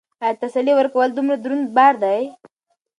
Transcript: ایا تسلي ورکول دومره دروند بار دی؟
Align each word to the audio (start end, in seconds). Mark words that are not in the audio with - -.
ایا 0.23 0.39
تسلي 0.41 0.73
ورکول 0.75 1.09
دومره 1.13 1.35
دروند 1.43 1.67
بار 1.75 1.93
دی؟ 2.03 2.19